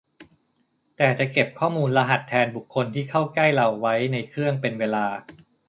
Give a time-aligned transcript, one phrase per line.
[0.95, 5.05] แต่จะเก็บข้อมูลรหัสแทนบุคคลที่เข้าใกล้เราไว้ในเครื่องเป็นเวลา